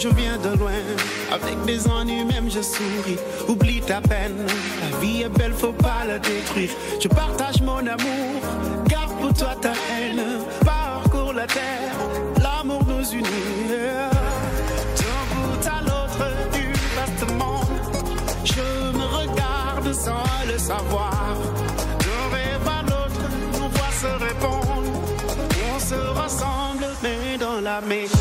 [0.00, 0.80] je viens de loin.
[1.30, 3.18] Avec des ennuis, même je souris.
[3.48, 4.46] Oublie ta peine,
[4.80, 6.70] la vie est belle, faut pas la détruire.
[7.00, 8.40] Je partage mon amour,
[8.86, 10.22] garde pour toi ta haine.
[10.64, 11.92] Parcours la terre,
[12.42, 13.68] l'amour nous unit.
[14.98, 16.24] D'un bout à l'autre
[16.54, 17.78] du vaste monde,
[18.44, 21.36] je me regarde sans le savoir.
[22.00, 23.22] D'un rêve à l'autre,
[23.52, 24.96] nos voix se répondent.
[25.74, 28.19] On se ressemble, mais dans la méchance.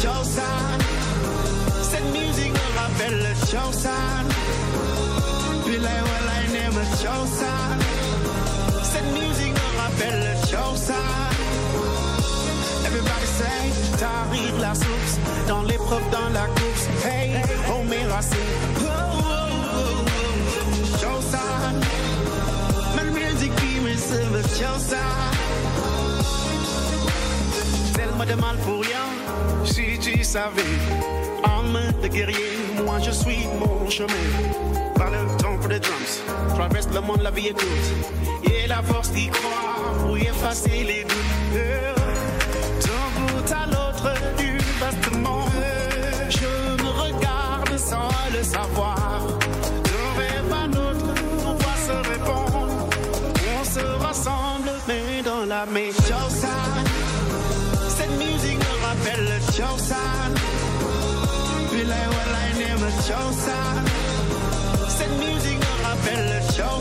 [3.12, 3.34] Le.
[8.84, 10.36] Cette musique rappelle le.
[12.86, 16.88] Everybody say, t'arrives la source, dans l'épreuve, dans la course.
[17.06, 17.42] Hey,
[18.10, 18.38] racines.
[18.80, 20.06] Oh, oh, oh,
[21.04, 21.20] oh.
[23.14, 24.98] Music qui me serve Chosan.
[27.94, 29.06] Tellement de mal pour rien,
[29.66, 34.14] si tu savais arme de guerrier, moi je suis mon chemin.
[34.96, 36.22] Par le temps pour les drums,
[36.56, 38.14] traverse le monde, la vie est courte.
[38.44, 41.54] Et la force d'y croire pour effacer les doutes.
[42.86, 45.66] D'un bout à l'autre du vaste monde,
[46.30, 48.99] je me regarde sans le savoir.
[63.16, 63.60] Ça.
[64.88, 66.80] Cette musique me rappelle le show.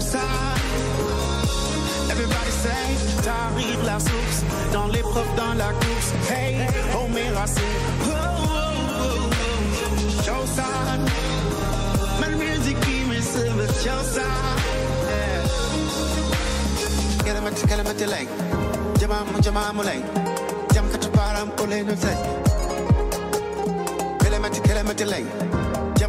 [2.10, 6.12] Everybody say, t'arrives la source, dans l'épreuve, dans la course.
[6.30, 7.62] Hey, oh mes racines.
[8.04, 8.48] Oh, oh,
[9.00, 10.22] oh, oh.
[10.24, 10.44] Show.
[12.20, 14.18] Man music qui me serve show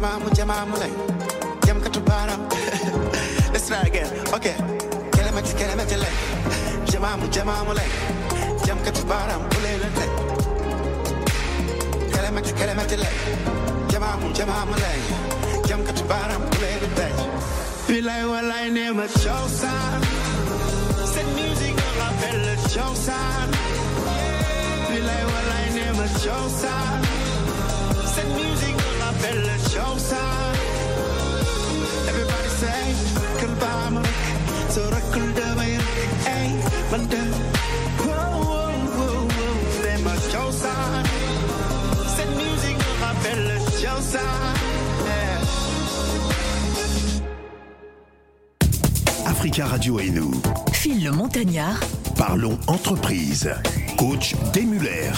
[0.00, 0.92] jamaa jamaa mulai
[1.66, 2.36] jam katubara
[3.52, 4.08] let's try again.
[4.34, 4.54] Okay.
[5.12, 6.06] Kelema kelema tele
[6.92, 7.90] jamaa jamaa mulai
[8.66, 10.06] jam katubara mulai lete
[12.12, 13.08] kelema kelema tele
[13.92, 15.00] jamaa jamaa mulai
[15.68, 17.06] jam katubara mulai lete
[17.86, 20.02] feel like well I never show sign
[21.12, 23.48] said music on la belle show sign
[24.88, 27.02] feel like well I never show sign
[28.14, 28.79] said music
[29.22, 30.24] le Chosa.
[32.08, 32.82] Everybody say,
[33.40, 34.02] Kalbama,
[34.68, 35.78] so rakul damay,
[36.26, 36.48] ay,
[36.90, 37.22] manda.
[37.98, 40.74] Whoa, whoa, whoa, whoa, c'est ma Chosa.
[42.16, 44.26] Cette musique me rappelle le Chosa.
[49.26, 50.32] Africa Radio et nous.
[50.72, 51.78] Phil le Montagnard.
[52.16, 53.50] Parlons entreprise.
[53.96, 55.10] Coach Demuller.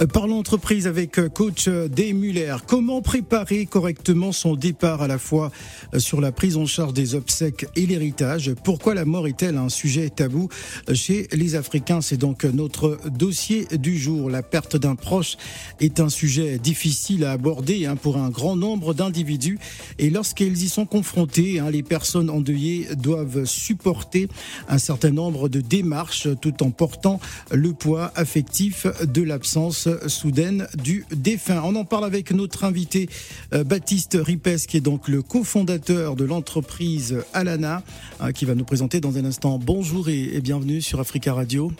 [0.00, 2.12] Euh, parlons entreprise avec euh, coach euh, D.
[2.12, 2.56] Muller.
[2.66, 5.50] Comment préparer correctement son départ à la fois
[5.96, 8.52] sur la prise en charge des obsèques et l'héritage?
[8.62, 10.48] Pourquoi la mort est-elle un sujet tabou
[10.92, 12.02] chez les Africains?
[12.02, 14.28] C'est donc notre dossier du jour.
[14.28, 15.36] La perte d'un proche
[15.80, 19.58] est un sujet difficile à aborder hein, pour un grand nombre d'individus
[19.98, 24.28] et lorsqu'ils y sont confrontés, hein, les personnes endeuillées doivent supporter
[24.68, 27.18] un certain nombre de démarches tout en portant
[27.50, 31.62] le poids affectif de l'absence soudaine du défunt.
[31.64, 33.08] On en parle avec notre invité
[33.54, 37.82] euh, Baptiste Ripes, qui est donc le cofondateur de l'entreprise Alana,
[38.20, 39.58] hein, qui va nous présenter dans un instant.
[39.58, 41.72] Bonjour et, bienvenue sur Africa Radio.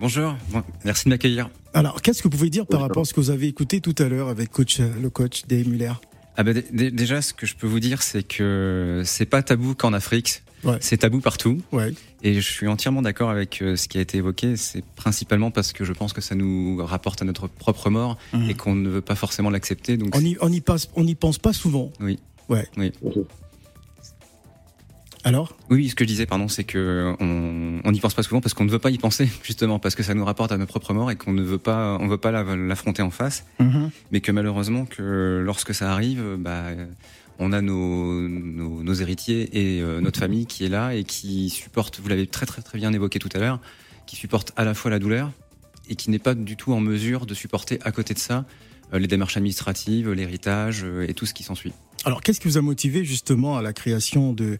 [0.00, 0.36] Bonjour,
[0.84, 1.48] merci de m'accueillir.
[1.72, 3.94] Alors, qu'est-ce que vous pouvez dire par rapport à ce que vous avez écouté tout
[3.98, 5.92] à l'heure avec coach, le coach Dave Muller?
[6.36, 9.92] Ah bah, Déjà, ce que je peux vous dire, c'est que c'est pas tabou qu'en
[9.92, 10.42] Afrique.
[10.80, 11.62] C'est tabou partout.
[11.72, 11.92] Ouais.
[12.22, 14.56] Et je suis entièrement d'accord avec euh, ce qui a été évoqué.
[14.56, 18.50] C'est principalement parce que je pense que ça nous rapporte à notre propre mort mhm.
[18.50, 19.96] et qu'on ne veut pas forcément l'accepter.
[19.96, 21.92] Donc on y, on y, passe, on y pense pas souvent.
[22.00, 22.18] Oui.
[22.48, 22.66] Ouais.
[22.76, 22.92] Oui.
[25.26, 25.56] Alors?
[25.70, 28.64] Oui, ce que je disais, pardon, c'est que on n'y pense pas souvent parce qu'on
[28.64, 31.10] ne veut pas y penser justement parce que ça nous rapporte à notre propre mort
[31.10, 33.90] et qu'on ne veut pas, on veut pas l'affronter en face, mhm.
[34.12, 36.66] mais que malheureusement que lorsque ça arrive, bah
[37.40, 41.98] on a nos, nos, héritiers et euh, notre famille qui est là et qui supporte,
[41.98, 43.58] vous l'avez très très très bien évoqué tout à l'heure,
[44.06, 45.32] qui supporte à la fois la douleur
[45.90, 48.44] et qui n'est pas du tout en mesure de supporter à côté de ça
[48.92, 51.72] les démarches administratives, l'héritage euh, et tout ce qui s'ensuit.
[52.04, 54.58] Alors, qu'est-ce qui vous a motivé justement à la création de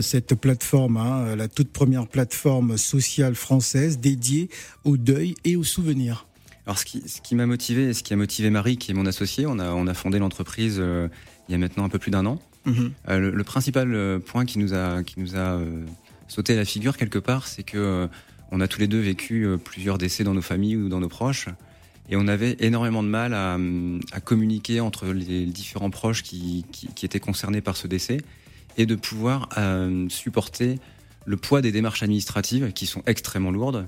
[0.00, 4.48] cette plateforme, hein, la toute première plateforme sociale française dédiée
[4.82, 6.26] au deuil et aux souvenirs?
[6.66, 8.94] Alors, ce qui, ce qui m'a motivé et ce qui a motivé Marie, qui est
[8.94, 10.82] mon associé, on a, on a fondé l'entreprise
[11.48, 12.40] il y a maintenant un peu plus d'un an.
[12.66, 12.92] Mhm.
[13.08, 15.84] Euh, le, principal euh, point qui nous a, qui nous a euh,
[16.28, 18.08] sauté à la figure quelque part, c'est que
[18.50, 21.48] on a tous les deux vécu plusieurs décès dans nos familles ou dans nos proches.
[22.10, 23.58] Et on avait énormément de mal à,
[24.12, 26.64] à communiquer entre les différents proches qui,
[27.02, 28.18] étaient concernés par ce décès
[28.76, 30.78] et de pouvoir euh, supporter
[31.26, 33.86] le poids des démarches administratives qui sont extrêmement lourdes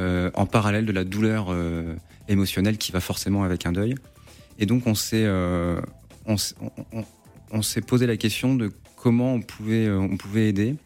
[0.00, 1.96] euh, en parallèle de la douleur euh,
[2.28, 3.96] émotionnelle qui va forcément avec un deuil.
[4.60, 5.80] Et donc on s'est euh,
[7.84, 10.76] posé la question de comment on pouvait aider.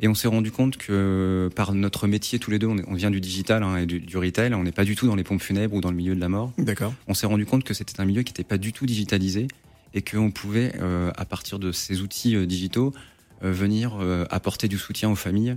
[0.00, 3.20] Et on s'est rendu compte que par notre métier, tous les deux, on, vient du
[3.20, 5.76] digital hein, et du, du, retail, on n'est pas du tout dans les pompes funèbres
[5.76, 6.52] ou dans le milieu de la mort.
[6.56, 6.94] D'accord.
[7.06, 9.46] On s'est rendu compte que c'était un milieu qui n'était pas du tout digitalisé
[9.92, 12.94] et qu'on pouvait, euh, à partir de ces outils euh, digitaux,
[13.42, 13.98] euh, venir
[14.30, 15.56] apporter du soutien aux familles,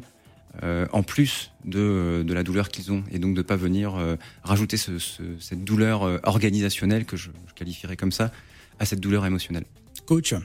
[0.62, 3.96] en plus de, de la douleur qu'ils ont, et donc de ne pas venir
[4.44, 8.32] rajouter ce, ce, cette douleur organisationnelle, que je, je qualifierais comme ça,
[8.80, 9.66] à cette douleur émotionnelle.
[10.06, 10.36] Coach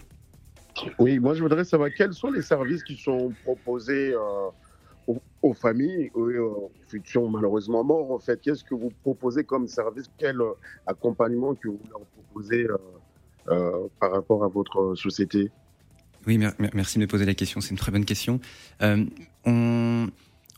[0.98, 4.48] oui, moi je voudrais savoir quels sont les services qui sont proposés euh,
[5.06, 8.40] aux, aux, familles, aux, aux futurs malheureusement morts en fait.
[8.40, 10.10] Qu'est-ce que vous proposez comme service?
[10.18, 10.52] Quel euh,
[10.86, 12.76] accompagnement que vous leur proposez euh,
[13.48, 15.50] euh par rapport à votre société?
[16.26, 18.40] Oui, mer merci de me poser la question, c'est une très bonne question.
[18.82, 19.04] Euh,
[19.44, 20.08] on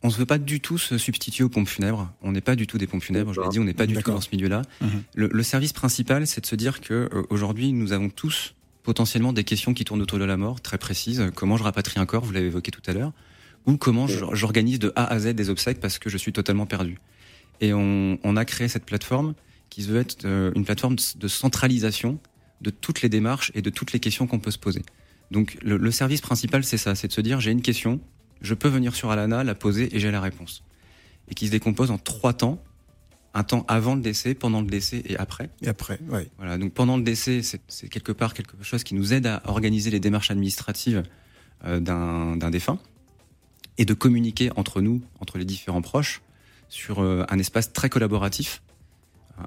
[0.02, 2.10] on ne veut pas du tout se substituer aux pompes funèbres.
[2.22, 3.34] On n'est pas du tout des pompes funèbres.
[3.34, 4.62] Je l'ai dit, on n'est pas du tout dans ce milieu-là.
[4.80, 4.86] Mmh.
[5.14, 9.32] Le, le, service principal, c'est de se dire que euh, aujourd'hui, nous avons tous potentiellement
[9.32, 11.30] des questions qui tournent autour de la mort, très précises.
[11.34, 13.12] Comment je rapatrie un corps, vous l'avez évoqué tout à l'heure,
[13.66, 16.98] ou comment j'organise de A à Z des obsèques parce que je suis totalement perdu.
[17.60, 19.34] Et on, on a créé cette plateforme
[19.68, 22.18] qui veut être euh, une plateforme de centralisation
[22.60, 24.82] de toutes les démarches et de toutes les questions qu'on peut se poser.
[25.30, 28.00] Donc le, le service principal, c'est ça, c'est de se dire j'ai une question,
[28.40, 30.64] je peux venir sur Alana, la poser et j'ai la réponse.
[31.28, 32.62] Et qui se décompose en trois temps
[33.34, 35.50] un temps avant le décès, pendant le décès et après.
[35.62, 36.22] Et après, oui.
[36.38, 39.90] Voilà, donc pendant le décès, c'est quelque part quelque chose qui nous aide à organiser
[39.90, 41.04] les démarches administratives
[41.64, 42.78] euh, d'un défunt
[43.78, 46.22] et de communiquer entre nous, entre les différents proches,
[46.68, 48.62] sur euh, un espace très collaboratif,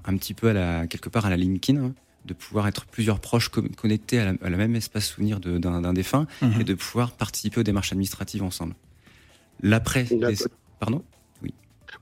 [0.06, 1.94] un petit peu à la, quelque part à la LinkedIn, hein,
[2.26, 5.94] de pouvoir être plusieurs proches co connectés à la, à la, même espace souvenir d'un
[5.94, 6.62] défunt -hmm.
[6.62, 8.76] et de pouvoir participer aux démarches administratives ensemble.
[9.62, 10.08] L'après,
[10.80, 11.04] pardon?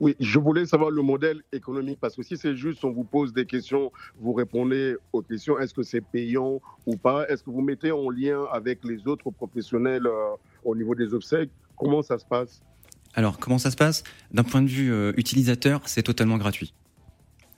[0.02, 3.34] Oui, je voulais savoir le modèle économique parce que si c'est juste, on vous pose
[3.34, 7.28] des questions, vous répondez aux questions, est-ce que c'est payant ou pas?
[7.30, 10.32] Est-ce que vous mettez en lien avec les autres professionnels euh,
[10.66, 11.52] au niveau des obsèques?
[11.78, 12.64] Comment ça se passe?
[13.14, 14.04] Alors, comment ça se passe?
[14.32, 16.74] D'un point de vue euh, utilisateur, c'est totalement gratuit.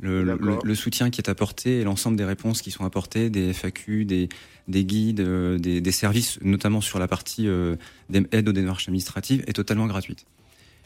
[0.02, 3.54] Le, le, le, soutien qui est apporté et l'ensemble des réponses qui sont apportées, des
[3.54, 4.28] FAQ, des,
[4.68, 9.54] des guides, euh, des, des, services, notamment sur la partie aide aux démarches administratives, est
[9.54, 10.26] totalement gratuite.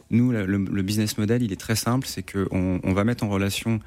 [0.09, 3.29] Nous, le, le, business model, il est très simple, c'est qu'on on va mettre en
[3.29, 3.79] relation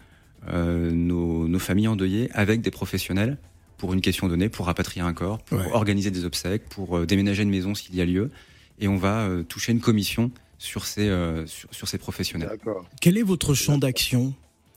[0.49, 3.39] euh, nos, nos, familles endeuillées avec des professionnels
[3.79, 5.73] pour une question donnée, pour rapatrier un corps, pour ouais.
[5.73, 8.31] organiser des obsèques, pour euh, déménager une maison s'il y a lieu,
[8.79, 12.59] et on va euh, toucher une commission sur ces, euh, sur, sur, ces professionnels.
[13.01, 14.35] Quel est votre champ d'action?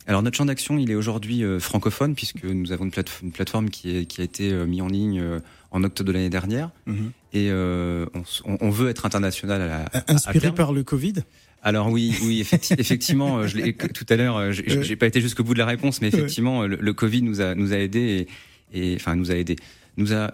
[0.08, 3.32] Alors notre champ d'action, il est aujourd'hui euh, francophone puisque nous avons une, plate une
[3.32, 5.40] plateforme qui, est, qui, a été euh, mise en ligne euh,
[5.72, 7.12] en octobre de l'année dernière mm -hmm.
[7.34, 8.06] Et euh,
[8.46, 11.14] on, on, veut être international à la inspiré à par le Covid?
[11.62, 15.60] Alors oui, oui, effectivement, effectivement je tout à l'heure, j'ai pas été jusqu'au bout de
[15.60, 18.28] la réponse, mais effectivement, le, le, Covid nous a nous a aidé
[18.74, 19.56] et, et, enfin nous a aidé,
[19.98, 20.34] nous a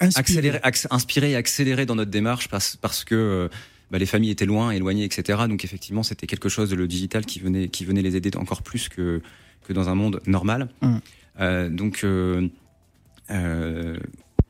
[0.00, 3.48] accéléré, inspiré et accéléré dans notre démarche parce parce que
[3.90, 5.42] bah, les familles étaient loin, éloignées, etc.
[5.48, 8.62] Donc effectivement, c'était quelque chose de le digital qui venait, qui venait les aider encore
[8.62, 9.20] plus que,
[9.62, 10.68] que dans un monde normal.
[10.80, 10.96] Mmh.
[11.40, 12.48] Euh, donc, euh,
[13.30, 13.96] euh,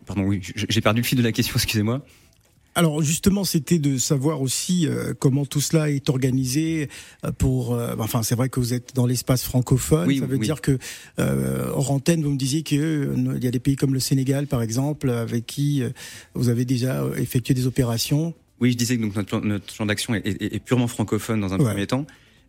[0.07, 2.05] pardon, oui, j'ai perdu le fil de la question, excusez-moi.
[2.77, 6.89] Alors justement, c'était de savoir aussi euh, comment tout cela est organisé
[7.39, 7.75] pour.
[7.75, 10.09] Euh, enfin, c'est vrai que vous êtes dans l'espace francophone.
[10.09, 10.45] Oui, ça veut oui.
[10.45, 10.79] dire que
[11.21, 14.01] euh, hors antenne, vous me disiez que euh, il y a des pays comme le
[14.01, 15.85] Sénégal, par exemple, avec qui
[16.35, 18.35] vous avez déjà effectué des opérations.
[18.61, 21.53] Oui, je disais que donc notre, notre champ d'action est, est, est, purement francophone dans
[21.55, 21.65] un ouais.
[21.65, 22.07] premier temps.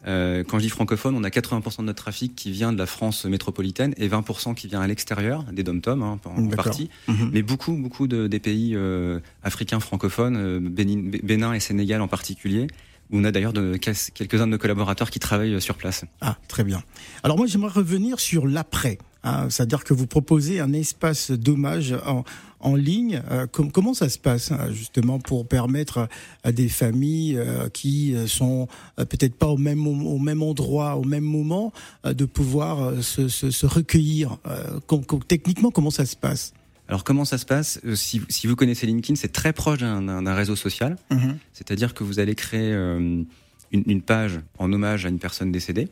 [0.07, 2.85] Euh, quand je dis francophone, on a 80% de notre trafic qui vient de la
[2.85, 7.29] France métropolitaine et 20% qui vient à l'extérieur, des dom-tom hein, en partie, -hmm.
[7.31, 12.07] mais beaucoup, beaucoup de, des pays euh, africains francophones, euh, Bénin, Bénin, et Sénégal en
[12.07, 12.67] particulier,
[13.11, 16.05] où on a d'ailleurs quelques-uns de nos collaborateurs qui travaillent sur place.
[16.21, 16.83] Ah, très bien.
[17.23, 18.97] Alors moi, j'aimerais revenir sur l'après.
[19.23, 22.23] Hein, C'est-à-dire que vous proposez un espace d'hommage en,
[22.65, 23.21] en ligne.
[23.31, 26.09] Euh, com comment ça se passe hein, justement pour permettre
[26.43, 28.67] à des familles euh, qui sont
[28.99, 31.71] euh, peut-être pas au même au même endroit, au même moment,
[32.03, 34.37] de pouvoir se, se, se, recueillir
[34.87, 36.53] com com Techniquement, comment ça se passe?
[36.87, 37.79] Alors comment ça se passe?
[37.95, 40.97] Si, si, vous connaissez LinkedIn, c'est très proche d'un réseau social.
[41.09, 41.35] Mm -hmm.
[41.53, 43.23] C'est-à-dire que vous allez créer euh,
[43.71, 45.87] une, une, page en hommage à une personne décédée.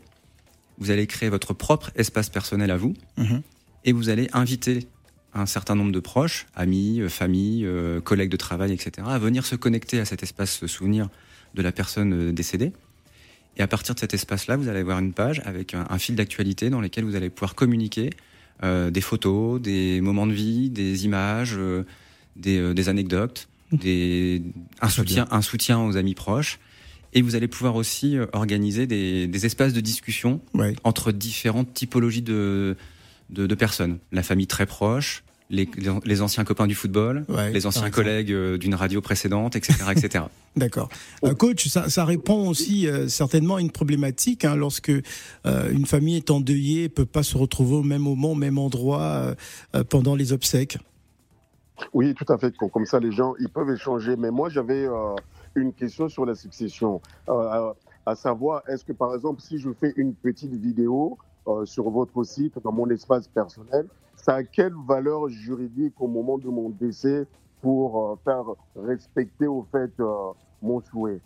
[0.78, 2.94] Vous allez créer votre propre espace personnel à vous.
[3.18, 3.42] Mm -hmm.
[3.86, 4.88] Et vous allez inviter
[5.34, 9.56] un certain nombre de proches, amis, famille, euh, collègues de travail, etc., à venir se
[9.56, 11.10] connecter à cet espace souvenir
[11.56, 12.74] de la personne décédée.
[13.58, 16.70] Et à partir de cet espace-là, vous allez avoir une page avec un, fil d'actualité
[16.70, 18.10] dans lequel vous allez pouvoir communiquer
[18.64, 21.86] euh, des photos, des moments de vie, des images, euh,
[22.36, 24.42] des, euh, des, anecdotes, des,
[24.82, 26.60] un, soutien, un soutien aux amis proches.
[27.14, 30.42] Et vous allez pouvoir aussi organiser des, des espaces de discussion
[30.84, 32.76] entre différentes typologies de,
[33.30, 34.00] de, de, personnes.
[34.12, 35.70] La famille très proche, les,
[36.06, 39.74] les, anciens copains du football, les anciens collègues euh, d'une radio précédente, etc.
[39.92, 40.26] etc.
[40.56, 40.90] D'accord.
[41.24, 44.92] Euh, coach, ça, ça, répond aussi euh, certainement à une problématique hein, lorsque
[45.46, 49.36] une famille est endeuillée, peut pas se retrouver au même moment, au même endroit
[49.90, 50.78] pendant les obsèques.
[51.94, 52.56] Oui, tout à fait.
[52.56, 54.16] Comme ça, les gens, ils peuvent échanger.
[54.16, 54.86] Mais moi, j'avais
[55.56, 60.14] une question sur la succession, à savoir, est-ce que par exemple, si je fais une
[60.14, 61.18] petite vidéo
[61.66, 63.88] sur votre site, dans mon espace personnel,
[64.24, 67.28] ça a quelle valeur juridique au moment de mon décès
[67.62, 68.44] pour euh, faire
[68.76, 71.20] respecter au fait euh, mon souhait?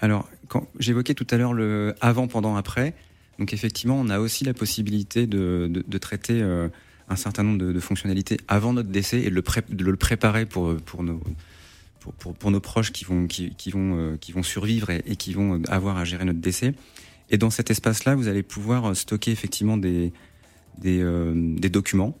[0.00, 2.94] Alors, quand j'évoquais tout à l'heure le avant, pendant, après,
[3.40, 6.68] donc effectivement, on a aussi la possibilité de, de, traiter euh,
[7.08, 11.20] un certain nombre de, fonctionnalités avant notre décès et de le, préparer pour, pour nos
[12.20, 15.60] pour, pour, nos proches qui vont qui, qui vont qui vont survivre et, qui vont
[15.68, 16.74] avoir à gérer notre décès.
[17.30, 20.12] Et dans cet espace-là, vous allez pouvoir stocker effectivement des
[20.78, 22.16] des, euh, des documents,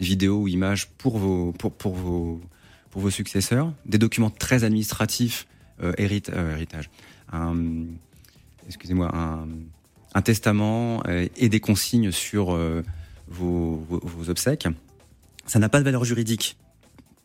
[0.00, 2.40] vidéos ou images pour vos, pour, pour, vos,
[2.90, 5.46] pour vos successeurs, des documents très administratifs,
[5.82, 6.90] euh, euh héritage,
[8.66, 9.48] excusez-moi, un,
[10.14, 12.56] un, testament et des consignes sur
[13.28, 14.68] vos, vos, vos, obsèques.
[15.46, 16.56] Ça n'a pas de valeur juridique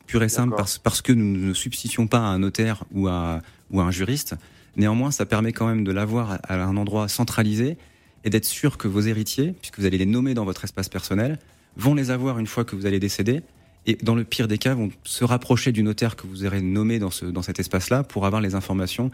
[0.08, 3.42] pure et simple parce, parce que nous ne substituons pas à un notaire ou à,
[3.70, 4.36] ou à un juriste.
[4.76, 7.78] Néanmoins, ça permet quand même de l'avoir à un endroit centralisé
[8.24, 11.40] et d'être sûr que vos héritiers, puisque vous allez les nommer dans votre espace personnel,
[11.78, 13.42] vont les avoir une fois que vous allez décéder
[13.86, 17.00] et dans le pire des cas vont se rapprocher du notaire que vous aurez nommé
[17.00, 19.12] dans, ce, dans cet espace-là pour avoir les informations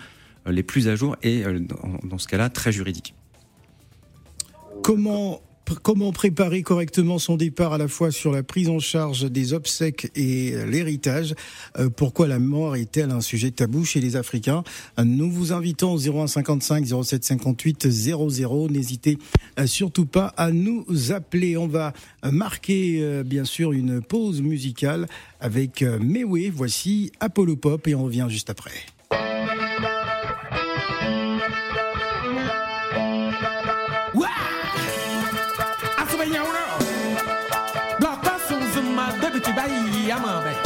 [0.47, 1.59] euh, les plus à jour et euh,
[2.03, 3.13] dans ce cas-là très juridiques.
[4.83, 5.41] Comment
[5.73, 10.11] comment préparer correctement son départ à la fois sur la prise en charge des obsèques
[10.15, 11.33] et euh, l'héritage.
[11.77, 14.63] Euh, pourquoi la mort est-elle un sujet tabou chez les Africains?
[15.03, 18.69] Nous vous invitons au 0155 0758 00.
[18.69, 19.17] N'hésitez
[19.59, 21.57] euh, surtout pas à nous appeler.
[21.57, 21.93] On va
[22.23, 25.07] marquer bien sûr une pause musicale
[25.39, 26.49] avec Mewé.
[26.49, 28.71] Voici Apollo Pop et on revient juste après.
[36.25, 36.45] Seigneur.
[37.99, 40.64] Glória a Jesus, uma debiti.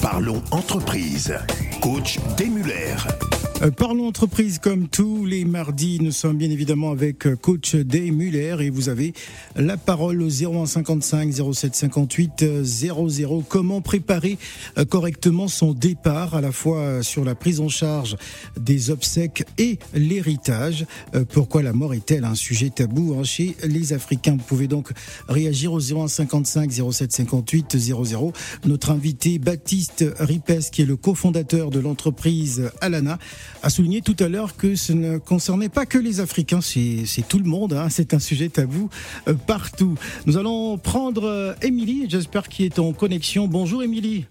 [0.00, 1.34] Parlons entreprise.
[1.82, 3.21] Coach Muller.
[3.62, 5.98] Euh, parlons entreprise comme tous les mardis.
[6.00, 9.12] Nous sommes bien évidemment avec euh, coach Day Muller et vous avez
[9.54, 13.44] la parole au 0155 07 58 00.
[13.48, 14.36] Comment préparer
[14.78, 18.16] euh, correctement son départ à la fois sur la prise en charge
[18.58, 20.84] des obsèques et l'héritage?
[21.28, 24.32] Pourquoi la mort est-elle un sujet tabou hein, chez les Africains?
[24.32, 24.90] Vous pouvez donc
[25.28, 28.32] réagir au 0155 07 58 00.
[28.64, 33.18] Notre invité Baptiste Ripes qui est le cofondateur de l'entreprise Alana
[33.62, 37.38] a souligné tout à l'heure que ce ne concernait pas que les Africains, c'est tout
[37.38, 37.88] le monde, hein.
[37.88, 38.88] c'est un sujet tabou
[39.28, 39.94] euh, partout.
[40.26, 43.46] Nous allons prendre euh, Émilie, j'espère qu'il est en connexion.
[43.46, 44.26] Bonjour Émilie.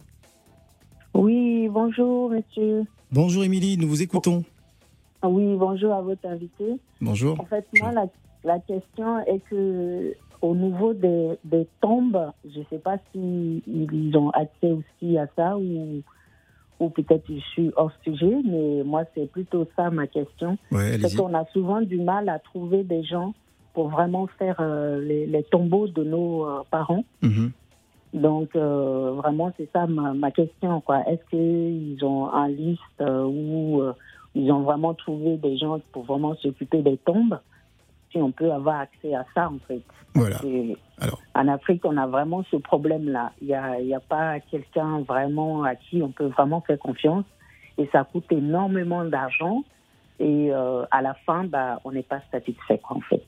[1.13, 2.83] Oui, bonjour monsieur.
[3.11, 4.43] Bonjour Émilie, nous vous écoutons.
[5.21, 6.77] Ah oui, bonjour à votre invité.
[6.99, 7.39] Bonjour.
[7.39, 7.91] En fait, moi,
[8.43, 14.17] la, question est que au niveau des, des tombes, je ne sais pas s'ils ils
[14.17, 16.01] ont accès aussi à ça ou
[16.81, 20.57] ou peut-être je suis hors sujet, mais moi, c'est plutôt ça ma question.
[20.71, 23.33] c'est qu'on a souvent du mal à trouver des gens
[23.73, 27.05] pour vraiment faire euh, les, tombeaux de nos euh, parents.
[27.21, 27.51] Mhm.
[28.13, 30.81] Donc, euh, vraiment, c'est ça ma, question.
[30.81, 31.07] Quoi.
[31.07, 33.83] Est-ce qu'ils ont un liste où
[34.33, 37.37] ils ont vraiment trouvé des gens pour vraiment s'occuper des tombes?
[38.11, 39.81] Si on peut avoir accès à ça, en fait.
[40.13, 40.41] Voilà.
[40.99, 41.21] Alors.
[41.33, 43.31] En Afrique, on a vraiment ce problème-là.
[43.41, 47.25] Il n'y a, a pas quelqu'un vraiment à qui on peut vraiment faire confiance.
[47.77, 49.63] Et ça coûte énormément d'argent.
[50.19, 53.25] Et euh, à la fin, bah, on n'est pas satisfait, quoi, en fait.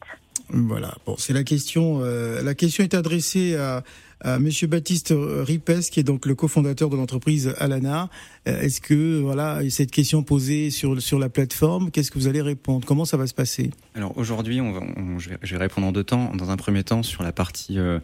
[0.49, 0.93] Voilà.
[1.05, 2.01] Bon, c'est la question.
[2.01, 3.83] Euh, la question est adressée à,
[4.23, 8.09] à Monsieur Baptiste Ripes, qui est donc le cofondateur de l'entreprise Alana.
[8.47, 12.41] Euh, est-ce que voilà cette question posée sur sur la plateforme, qu'est-ce que vous allez
[12.41, 12.85] répondre?
[12.85, 13.71] Comment ça va se passer?
[13.95, 16.33] Alors aujourd'hui, on, je, vais, répondre en deux temps.
[16.35, 17.99] Dans un premier temps, sur la partie euh,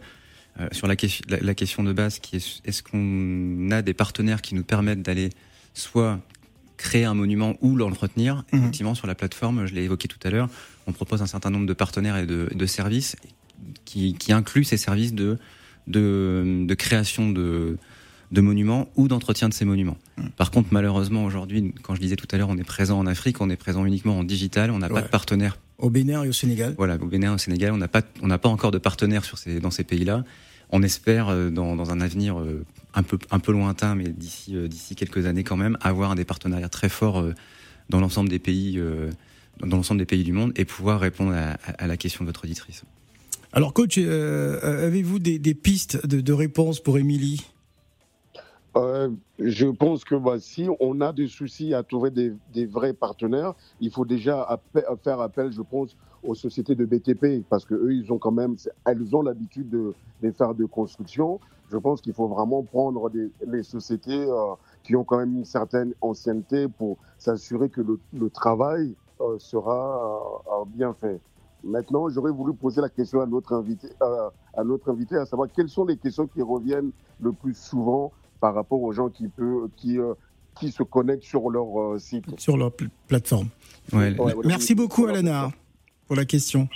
[0.60, 0.94] euh, sur la,
[1.28, 5.30] la, question de base, qui est est-ce qu'on a des partenaires qui nous permettent d'aller
[5.74, 6.20] soit
[6.76, 8.44] créer un monument ou l'entretenir?
[8.52, 8.60] Mhm.
[8.60, 10.48] Effectivement, sur la plateforme, je l'ai évoqué tout à l'heure,
[10.86, 13.16] on propose un certain nombre de partenaires et de, de services
[13.84, 15.38] qui, qui incluent ces services de
[15.90, 17.76] de, création de,
[18.32, 19.98] de monuments ou d'entretien de ces monuments.
[20.16, 20.28] Mmh.
[20.36, 23.40] Par contre, malheureusement, aujourd'hui, quand je disais tout à l'heure, on est présent en Afrique,
[23.40, 25.58] on est présent uniquement en digital, on n'a pas de partenaire.
[25.78, 26.74] Au Bénin et au Sénégal?
[26.76, 29.38] Voilà, au Bénin et au Sénégal, on n'a pas, on pas encore de partenaire sur
[29.38, 30.24] ces, dans ces pays-là.
[30.72, 34.54] On espère, euh, dans, dans, un avenir euh, un peu, un peu lointain, mais d'ici,
[34.54, 37.24] euh, d'ici quelques années quand même, avoir des partenariats très forts
[37.88, 38.80] dans l'ensemble des pays,
[39.58, 42.44] dans l'ensemble des pays du monde et pouvoir répondre à, à la question de votre
[42.44, 42.84] auditrice.
[43.52, 47.50] Alors, coach, euh, euh, avez-vous des, pistes de, de réponse pour Émilie?
[48.76, 49.10] Euh,
[49.40, 53.90] je pense que bah, si on a des soucis à trouver des, vrais partenaires, il
[53.90, 54.60] faut déjà
[55.02, 58.54] faire appel, je pense, aux sociétés de BTP parce que eux, ils ont quand même,
[58.86, 59.94] elles ont l'habitude de,
[60.30, 61.40] faire de construction.
[61.72, 63.10] Je pense qu'il faut vraiment prendre
[63.48, 64.28] les sociétés
[64.84, 68.94] qui ont quand même une certaine ancienneté pour s'assurer que le, travail
[69.38, 71.18] sera bien fait.
[71.62, 75.68] Maintenant, j'aurais voulu poser la question à notre invité, à notre invité, à savoir quelles
[75.68, 79.98] sont les questions qui reviennent le plus souvent par rapport aux gens qui, peut, qui,
[79.98, 80.14] euh,
[80.58, 82.24] qui se connectent sur leur euh, site.
[82.38, 82.72] Sur leur
[83.06, 83.48] plateforme.
[84.44, 85.52] Merci beaucoup, Alana,
[86.06, 86.68] pour la question.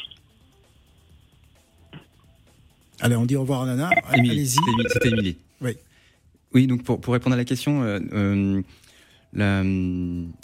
[3.01, 3.91] Allez, on dit au revoir, Alana.
[4.09, 4.59] Allez-y.
[4.93, 5.39] C'était Émilie.
[5.61, 5.77] Oui.
[6.53, 8.63] Oui, donc pour, pour, répondre à la question, euh,
[9.33, 9.63] la...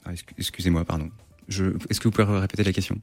[0.04, 1.10] Ah, excusez-moi, pardon.
[1.48, 2.98] Est-ce que vous pouvez répéter la question?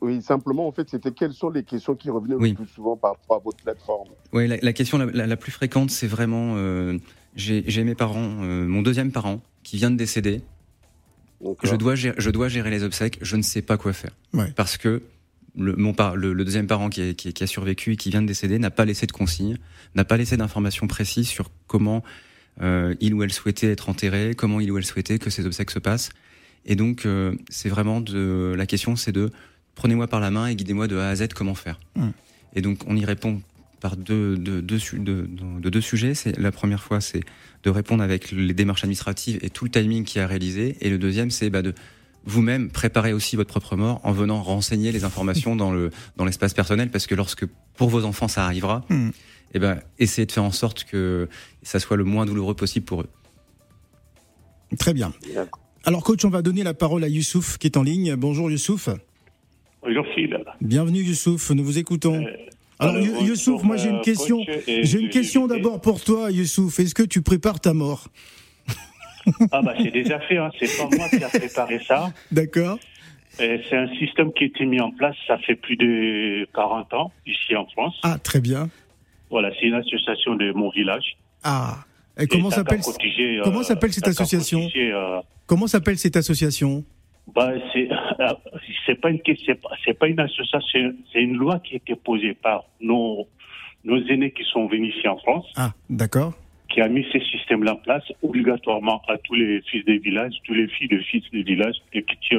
[0.00, 3.12] Oui, simplement, en fait, c'était quelles sont les questions qui revenaient le plus souvent par
[3.12, 6.98] rapport à votre plateforme Oui, la, question la, plus fréquente, c'est vraiment euh,
[7.36, 10.40] j'ai mes parents, euh, mon deuxième parent qui vient de décéder.
[11.62, 14.10] Je dois, gérer, je dois gérer les obsèques, je ne sais pas quoi faire.
[14.56, 15.02] Parce que
[15.56, 18.58] le, mon le, le, deuxième parent qui, qui, a survécu et qui vient de décéder
[18.58, 19.58] n'a pas laissé de consignes,
[19.94, 22.02] n'a pas laissé d'informations précises sur comment
[22.62, 25.70] euh, il ou elle souhaitait être enterré, comment il ou elle souhaitait que ces obsèques
[25.70, 26.10] se passent.
[26.66, 27.08] Et donc,
[27.48, 29.30] c'est vraiment de la question, c'est de
[29.80, 31.80] prenez-moi par la main et guidez-moi de A à Z comment faire.
[31.96, 32.12] Hum.
[32.54, 33.40] Et donc on y répond
[33.80, 36.14] par deux, deux, deux, de deux sujets.
[36.14, 37.22] C'est la première fois, c'est
[37.62, 40.76] de répondre avec les démarches administratives et tout le timing qui a réalisé.
[40.82, 41.72] Et le deuxième, c'est bah, de
[42.26, 46.52] vous-même préparer aussi votre propre mort en venant renseigner les informations dans le dans l'espace
[46.52, 49.12] personnel, parce que lorsque pour vos enfants ça arrivera, et hum.
[49.54, 51.26] eh ben essayez de faire en sorte que
[51.62, 53.08] ça soit le moins douloureux possible pour eux.
[54.78, 55.14] Très bien.
[55.84, 58.14] Alors coach, on va donner la parole à Youssouf qui est en ligne.
[58.16, 58.90] Bonjour Youssouf.
[59.82, 60.38] Bonjour Phil.
[60.60, 62.22] Bienvenue Youssouf, nous vous écoutons.
[62.22, 62.36] Euh,
[62.78, 64.44] alors, Youssouf, moi j'ai une euh, question.
[64.66, 66.78] J'ai une question d'abord pour toi, Youssouf.
[66.80, 68.08] Est-ce que tu prépares ta mort?
[69.52, 70.38] Ah bah c'est déjà fait.
[70.38, 70.50] Hein.
[70.58, 72.12] C'est pas moi qui a préparé ça.
[72.32, 72.78] D'accord.
[73.36, 75.16] C'est un système qui a été mis en place.
[75.26, 77.98] Ça fait plus de 40 ans ici en France.
[78.02, 78.68] Ah très bien.
[79.30, 81.16] Voilà, c'est une association de mon village.
[81.42, 81.84] Ah.
[82.18, 82.80] Et comment s'appelle
[83.44, 84.68] Comment s'appelle cette association?
[85.46, 86.84] Comment s'appelle cette association?
[87.34, 87.52] Bah,
[88.86, 89.20] c'est pas une
[89.84, 93.26] c'est pas, une association, c'est une loi qui a été posée par nos
[93.84, 95.46] nos aînés qui sont venus ici en France.
[95.56, 96.34] Ah, d'accord.
[96.68, 100.54] Qui a mis ces systèmes-là en place obligatoirement à tous les fils des villages, tous
[100.54, 102.36] les filles de fils des villages qui, qui,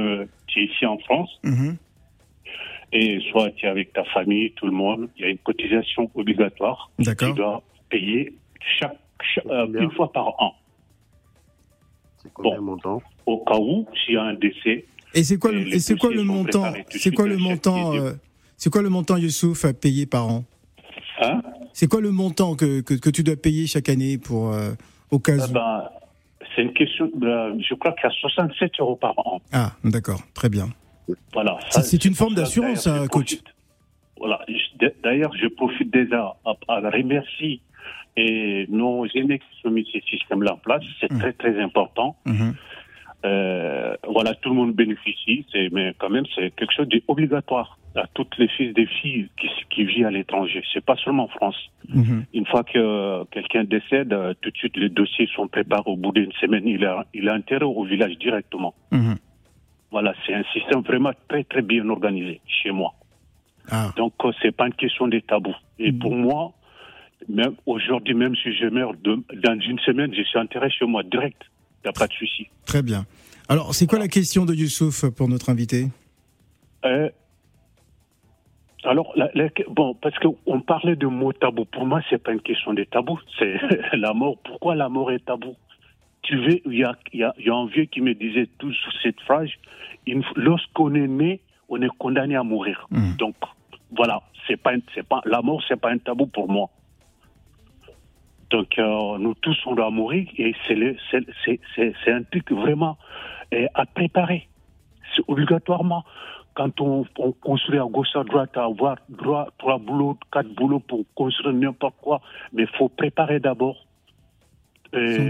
[0.47, 1.39] qui est ici en France.
[1.43, 1.77] Mhm.
[2.93, 6.11] Et soit tu es avec ta famille, tout le monde, il y a une cotisation
[6.13, 6.91] obligatoire.
[6.99, 7.29] D'accord.
[7.29, 8.33] Tu dois payer
[8.79, 8.97] chaque,
[9.45, 10.53] euh, une fois par an.
[12.17, 13.01] C'est combien bon, montant?
[13.25, 14.85] Au cas où, s'il y a un décès.
[15.13, 18.13] Et c'est quoi, le, c'est quoi le montant C'est quoi le montant euh,
[18.57, 20.43] C'est quoi le montant Youssouf à payer par an
[21.21, 21.41] Hein?
[21.73, 24.71] C'est quoi le montant que, que, que, tu dois payer chaque année pour euh,
[25.11, 25.83] au cas où ben,
[26.55, 27.09] C'est une question.
[27.15, 29.39] je crois qu'il y a 67 euros par an.
[29.51, 30.69] Ah, d'accord, très bien.
[31.33, 31.59] Voilà.
[31.69, 33.37] C'est une forme d'assurance, hein, coach.
[34.17, 34.39] Voilà.
[35.03, 37.61] D'ailleurs, je profite déjà à, à remercier
[38.17, 41.19] et nos aînés qui ont mis ces systèmes-là en place, c'est mmh.
[41.19, 42.15] très très important.
[42.25, 42.51] Mmh.
[43.23, 48.37] Euh, voilà, tout le monde bénéficie, mais quand même c'est quelque chose d'obligatoire à toutes
[48.37, 50.63] les fils des filles qui, qui vivent à l'étranger.
[50.73, 51.57] C'est pas seulement en France.
[51.89, 52.21] Mmh.
[52.33, 55.83] Une fois que quelqu'un décède, euh, tout de suite les dossiers sont préparés.
[55.85, 58.73] Au bout d'une semaine, il a, il a intérêt au village directement.
[59.91, 62.93] Voilà, c'est un système vraiment très très bien organisé chez moi.
[63.69, 63.89] Ah.
[63.97, 65.55] Donc euh, c'est pas une question des tabous.
[65.79, 66.53] Et pour moi,
[67.27, 71.41] même aujourd'hui, même si je meurs dans une semaine, je suis enterré chez moi direct.
[71.83, 72.47] Il n'y a pas de souci.
[72.65, 73.05] Très bien.
[73.49, 75.87] Alors, c'est quoi la question de Youssouf pour notre invité?
[76.85, 77.09] Euh,
[78.83, 79.13] Alors,
[79.69, 81.65] bon, parce qu'on parlait de mots tabous.
[81.65, 83.19] Pour moi, c'est pas une question de tabou.
[83.37, 83.59] C'est
[83.93, 84.37] la mort.
[84.43, 85.55] Pourquoi la mort est tabou?
[86.21, 88.71] Tu veux, il y a, y, a, y a un vieux qui me disait tout
[88.71, 89.49] sur cette phrase.
[90.35, 92.87] Lorsqu'on est né, on est condamné à mourir.
[92.91, 93.15] Mmh.
[93.17, 93.35] Donc,
[93.95, 96.69] voilà, c'est pas, c'est pas, la mort, c'est pas un tabou pour moi.
[98.51, 102.97] Donc, euh, nous tous, on doit mourir et c'est un truc vraiment
[103.53, 104.47] euh, à préparer.
[105.15, 106.03] C'est obligatoirement.
[106.53, 107.05] Quand on,
[107.39, 111.95] construit à gauche à droite, à avoir droit, trois boulots, quatre boulots pour construire n'importe
[112.01, 113.77] quoi, mais il faut préparer d'abord
[114.93, 115.29] euh,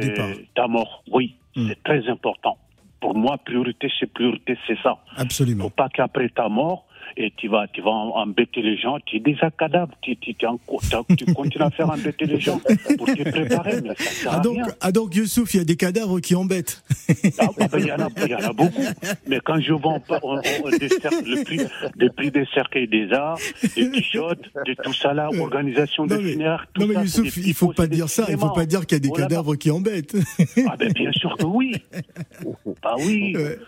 [0.55, 1.03] ta mort.
[1.12, 1.67] Oui, hmm.
[1.69, 2.57] c'est très important.
[2.99, 4.97] Pour moi, priorité, c'est priorité, c'est ça.
[5.15, 5.65] Absolument.
[5.65, 6.86] Faut pas qu'après ta mort,
[7.17, 8.97] et tu vas, tu vas embêter les gens.
[9.06, 10.45] Tu es déjà cadavre, tu, tu, tu,
[11.17, 12.60] tu continues à faire embêter les gens
[12.97, 14.74] pour te préparer, mais ça sert ah donc, à rien.
[14.82, 16.84] Ah donc, Youssouf, il y a des cadavres qui embêtent.
[17.39, 18.82] Ah, bah, il, y en a, il y en a beaucoup.
[19.28, 23.38] Mais quand je vends on, on, le, prix, des cercueils des arts,
[23.76, 27.02] des t-shirts, de tout ça là, organisation des funéraires, tout non, mais ça.
[27.02, 28.26] Youssouf, il ne faut pas dire ça.
[28.30, 30.15] Il ne faut pas dire qu'il y a des cadavres qui embêtent.
[30.67, 31.76] Ah ben bien sûr que oui.
[32.82, 33.36] Bah oui.
[33.36, 33.60] Ouais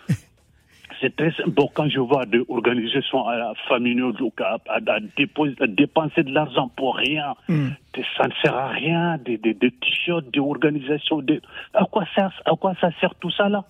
[1.04, 3.26] c'est très bon quand je vois des organisations
[3.68, 7.34] familiales à, à, à, dépenser de l'argent pour rien.
[7.50, 7.70] Hmm.
[8.18, 11.22] Ça ne sert à rien, des, des, des t-shirts, des organisations.
[11.22, 11.42] Des...
[11.74, 13.66] À, quoi ça, à quoi ça sert tout ça là?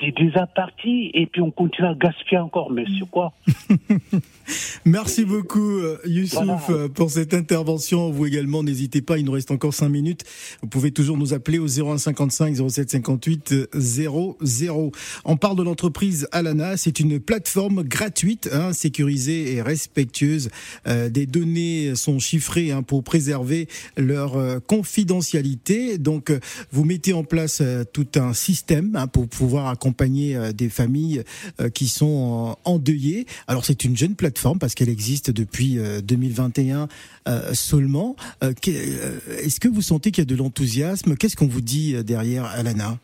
[0.00, 2.70] Déjà parti et puis on continue à gaspiller encore.
[2.70, 3.32] Mais c'est quoi?
[4.84, 8.10] Merci beaucoup euh, Youssouf euh, pour cette intervention.
[8.10, 10.22] Vous également, n'hésitez pas, il nous reste encore 5 minutes.
[10.62, 14.92] Vous pouvez toujours nous appeler au 0155 07 58 00.
[15.24, 16.76] On parle de l'entreprise Alana.
[16.76, 20.50] C'est une plateforme gratuite, hein, sécurisée et respectueuse.
[20.86, 25.98] Euh, des données sont chiffrées hein, pour préserver leur confidentialité.
[25.98, 26.32] Donc,
[26.72, 31.22] vous mettez en place tout un système hein, pour pouvoir accompagner euh, des familles
[31.60, 33.26] euh, qui sont endeuillées.
[33.46, 36.88] Alors c'est une jeune plateforme parce qu'elle existe depuis 2021
[37.28, 38.16] euh, seulement.
[38.42, 41.16] Est-ce que vous sentez qu'il y a de l'enthousiasme?
[41.16, 42.98] Qu'est-ce qu'on vous dit derrière Alana?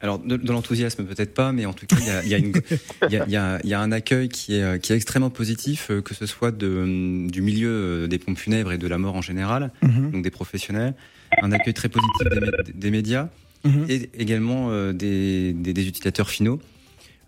[0.00, 3.74] Alors, de, l'enthousiasme, peut-être pas, mais en tout cas, il y a, y, a y
[3.74, 8.08] a, un accueil qui est, qui est extrêmement positif, que ce soit de, du milieu
[8.08, 10.10] des pompes funèbres et de la mort en général, mhm.
[10.10, 10.94] donc des professionnels.
[11.40, 13.28] Un accueil très positif des, des médias.
[13.64, 13.86] Mhm.
[13.88, 16.60] et également euh, des, des, utilisateurs finaux.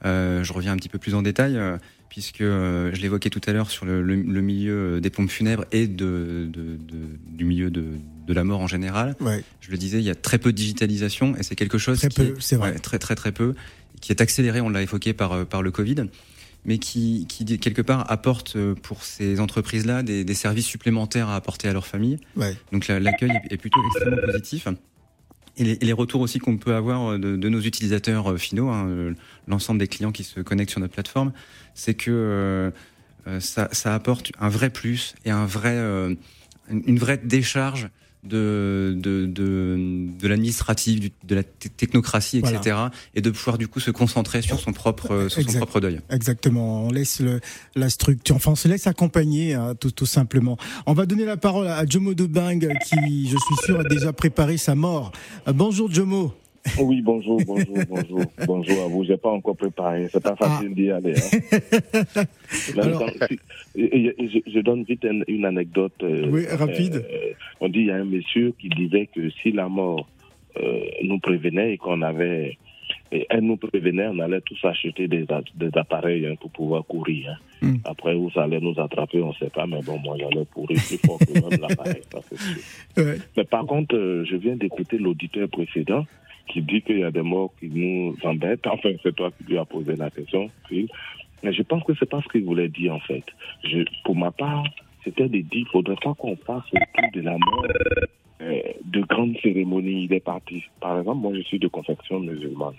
[0.05, 3.53] Euh, je reviens un petit peu plus en détail euh, puisque je l'évoquais tout à
[3.53, 6.79] l'heure sur le, le, milieu des pompes funèbres et de, de,
[7.27, 7.85] du milieu de,
[8.27, 9.17] de, la mort en général.
[9.61, 12.09] Je le disais, il y a très peu de digitalisation et c'est quelque chose très
[12.09, 12.75] qui peu, vrai.
[12.75, 13.55] très très très peu,
[14.01, 14.61] qui est accéléré.
[14.61, 16.07] On l'a évoqué par par le Covid,
[16.65, 21.69] mais qui, qui quelque part apporte pour ces entreprises-là des, des, services supplémentaires à apporter
[21.69, 22.19] à leur famille.
[22.37, 22.57] Ouais.
[22.73, 24.69] Donc l'accueil est plutôt extrêmement positif
[25.57, 29.15] et les, retours aussi qu'on peut avoir euh, de, nos utilisateurs euh, finaux, hein, euh,
[29.47, 31.33] l'ensemble des clients qui se connectent sur notre plateforme,
[31.75, 32.73] c'est que
[33.41, 35.79] ça, apporte un vrai plus et un vrai,
[36.71, 37.89] une vraie décharge
[38.25, 39.77] de, de, de,
[40.21, 42.77] de l'administratif, de la technocratie, etc.
[43.15, 46.01] Et de pouvoir du coup se concentrer sur son propre, sur son propre deuil.
[46.11, 46.87] Exactement.
[46.87, 47.41] On laisse le,
[47.75, 50.57] la structure, enfin on se laisse accompagner hein, tout, tout simplement.
[50.87, 54.57] On va donner la parole à Jomo Debang qui, je suis sûr, a déjà préparé
[54.57, 55.13] sa mort.
[55.49, 56.33] Euh, bonjour Jomo.
[56.81, 59.05] Oui, bonjour, bonjour, bonjour, bonjour à vous.
[59.05, 60.09] J'ai pas encore préparé.
[60.11, 60.75] C'est pas facile ah.
[60.75, 61.15] d'y aller.
[61.15, 62.25] Hein.
[63.77, 65.93] je, donne vite une, anecdote.
[66.03, 66.97] Euh, oui, rapide.
[66.97, 70.09] Euh, on dit il y a un monsieur qui disait que si la mort
[70.57, 72.59] euh, nous prévenait et qu'on avait
[73.13, 75.25] et elle nous prévenait, on allait tous acheter des,
[75.55, 77.31] des appareils hein, pour pouvoir courir.
[77.31, 77.67] Hein.
[77.67, 77.77] Hmm.
[77.85, 80.81] Après, où ça allait nous attraper, on ne sait pas, mais bon, moi, j'allais courir
[80.87, 82.03] plus fort que même l'appareil.
[83.37, 86.05] Mais par contre, je viens d'écouter l'auditeur précédent
[86.49, 88.67] qui dit qu'il y a des morts qui nous embêtent.
[88.67, 90.89] Enfin, c'est toi qui lui as posé la question, Phil.
[91.43, 93.25] Mais je pense que c'est pas ce qu'il voulait dire, en fait.
[93.65, 94.65] Je, pour ma part,
[95.05, 97.67] c'était de dire qu'il ne faudrait pas qu'on fasse autour de la mort
[98.41, 100.05] euh, de grandes cérémonies.
[100.05, 100.63] Il est parti.
[100.81, 102.75] Par exemple, moi, je suis de confection musulmane.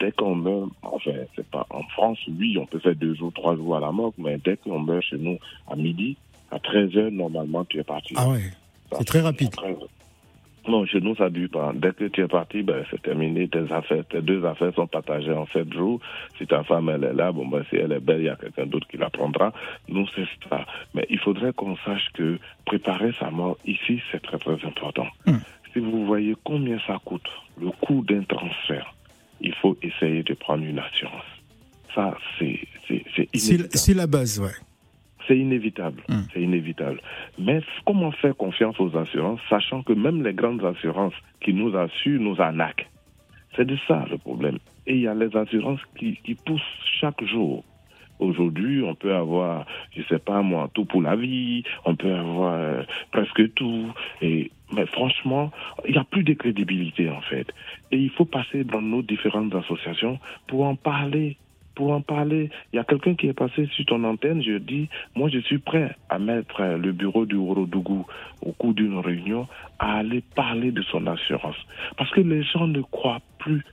[0.00, 3.56] Dès qu'on meurt, enfin, c'est pas en France, oui, on peut faire deux jours, trois
[3.56, 6.16] jours à la mort, mais dès qu'on meurt chez nous à midi,
[6.52, 8.14] à 13 heures, normalement, tu es parti.
[8.16, 8.52] Ah ouais,
[8.96, 9.50] c'est très rapide.
[10.66, 11.72] Non, chez nous, ça dure pas.
[11.74, 13.48] Dès que tu es parti, ben, c'est terminé.
[13.48, 16.00] Tes affaires, tes deux affaires sont partagées en sept jours.
[16.36, 18.36] Si ta femme, elle est là, bon, ben, si elle est belle, il y a
[18.36, 19.52] quelqu'un d'autre qui la prendra.
[19.88, 20.66] Nous, c'est ça.
[20.94, 25.06] Mais il faudrait qu'on sache que préparer sa mort ici, c'est très, très important.
[25.26, 25.38] Hmm.
[25.72, 27.28] Si vous voyez combien ça coûte,
[27.60, 28.94] le coût d'un transfert,
[29.40, 31.22] il faut essayer de prendre une assurance.
[31.94, 34.50] Ça, c'est, c'est, c'est la base, ouais.
[35.28, 36.24] C'est inévitable, hum.
[36.32, 37.00] c'est inévitable.
[37.38, 42.20] Mais comment faire confiance aux assurances, sachant que même les grandes assurances qui nous assurent
[42.20, 42.88] nous arnaquent?
[43.54, 44.58] C'est de ça le problème.
[44.86, 46.62] Et il y a les assurances qui, poussent
[47.00, 47.62] chaque jour.
[48.20, 52.54] Aujourd'hui, on peut avoir, je sais pas moi, tout pour la vie, on peut avoir
[52.54, 53.92] euh, presque tout.
[54.22, 55.52] Et, mais franchement,
[55.86, 57.46] il n'y a plus de crédibilité en fait.
[57.92, 61.36] Et il faut passer dans nos différentes associations pour en parler
[61.78, 62.50] pour en parler.
[62.72, 65.58] Il y a quelqu'un qui est passé sur ton antenne, je dis, moi je suis
[65.58, 68.04] prêt à mettre le bureau du Horodougou
[68.42, 69.46] au cours d'une réunion
[69.78, 71.54] à aller parler de son assurance.
[71.96, 73.64] Parce que les gens ne croient plus.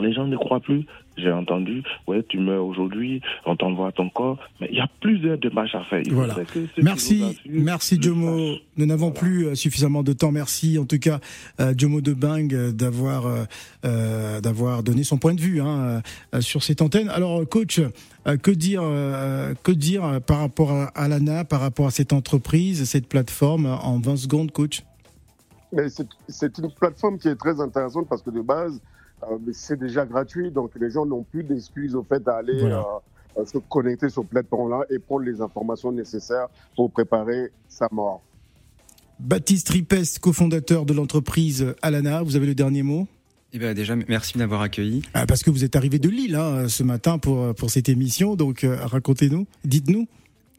[0.00, 0.86] Les gens ne croient plus
[1.20, 5.38] j'ai entendu, ouais, tu meurs aujourd'hui, on t'envoie ton corps, mais il y a plusieurs
[5.38, 6.02] démarches à faire.
[6.10, 6.36] voilà.
[6.82, 8.54] merci, merci Jomo.
[8.76, 10.32] Nous n'avons plus euh, suffisamment de temps.
[10.32, 11.20] Merci en tout cas
[11.60, 13.24] euh, Jomo de Bing euh, d'avoir
[13.82, 16.02] d'avoir donné son point de vue hein,
[16.40, 17.08] sur cette antenne.
[17.08, 17.80] Alors coach,
[18.42, 18.82] que dire
[19.62, 24.16] que dire par rapport à l'ANA, par rapport à cette entreprise, cette plateforme en 20
[24.16, 24.82] secondes, coach?
[26.28, 28.99] C'est une plateforme qui est très intéressante parce que de base, euh,
[29.52, 32.80] c'est déjà gratuit, donc les gens n'ont plus d'excuses au fait d'aller euh,
[33.36, 38.22] euh, se connecter sur plateforme-là et prendre les informations nécessaires pour préparer sa mort.
[39.18, 43.06] Baptiste Ripest, cofondateur de l'entreprise Alana, vous avez le dernier mot?
[43.52, 45.02] Eh bien, déjà, merci de m'avoir accueilli.
[45.12, 48.36] Ah, parce que vous êtes arrivé de Lille hein, ce matin pour, pour cette émission,
[48.36, 50.06] donc racontez-nous, dites-nous.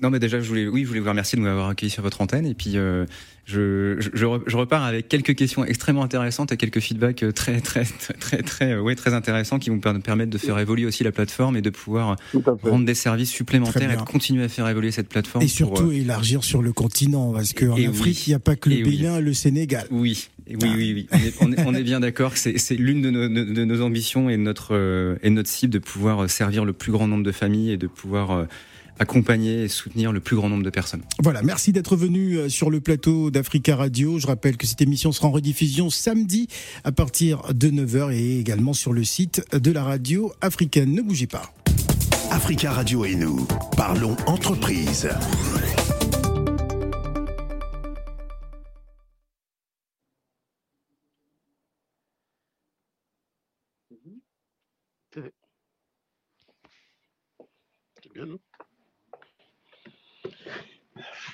[0.01, 2.21] Non, mais déjà, je voulais, oui, je voulais vous remercier de m'avoir accueilli sur votre
[2.21, 2.47] antenne.
[2.47, 3.05] Et puis, euh,
[3.45, 4.09] je, je,
[4.47, 8.41] je, repars avec quelques questions extrêmement intéressantes et quelques feedbacks euh, très, très, très, très,
[8.41, 11.69] très, ouais, très intéressants qui vont permettre de faire évoluer aussi la plateforme et de
[11.69, 12.15] pouvoir
[12.63, 15.43] rendre des services supplémentaires et de continuer à faire évoluer cette plateforme.
[15.43, 18.71] Et surtout euh, élargir sur le continent, parce qu'en Afrique, il n'y a pas que
[18.71, 19.85] le Bénin, le Sénégal.
[19.91, 21.31] Oui, oui, oui, oui.
[21.41, 24.37] On est, on est, bien d'accord que c'est l'une de nos, de nos ambitions et
[24.37, 27.87] notre, et notre cible de pouvoir servir le plus grand nombre de familles et de
[27.87, 28.47] pouvoir
[29.01, 31.01] accompagner et soutenir le plus grand nombre de personnes.
[31.21, 34.19] Voilà, merci d'être venu euh, sur le plateau d'Africa Radio.
[34.19, 36.47] Je rappelle que cette émission sera en rediffusion samedi
[36.83, 40.93] à partir de 9h et également sur le site de la radio africaine.
[40.93, 41.51] Ne bougez pas.
[42.29, 45.09] Africa Radio et nous, parlons entreprise.